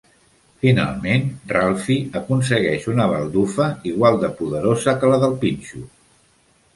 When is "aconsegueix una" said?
2.21-3.05